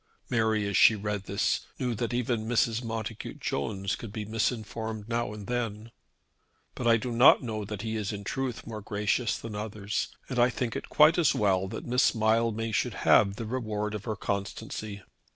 [0.31, 2.83] Mary, as she read this, knew that even Mrs.
[2.83, 5.91] Montacute Jones could be misinformed now and then.
[6.73, 10.39] "But I do not know that he is in truth more gracious than others, and
[10.39, 14.15] I think it quite as well that Miss Mildmay should have the reward of her
[14.15, 15.03] constancy."